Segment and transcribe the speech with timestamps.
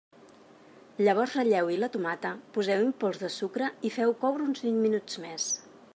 [1.07, 5.25] Llavors ratlleu-hi la tomata, poseu-hi un pols de sucre i feu-ho coure uns vint minuts
[5.27, 5.51] més.